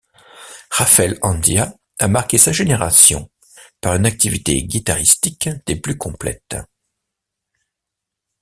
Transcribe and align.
Rafael 0.71 1.19
Andia 1.21 1.71
a 1.99 2.07
marqué 2.07 2.39
sa 2.39 2.51
génération 2.51 3.29
par 3.81 3.93
une 3.97 4.07
activité 4.07 4.63
guitaristique 4.63 5.47
des 5.67 5.75
plus 5.75 5.95
complètes. 5.95 6.55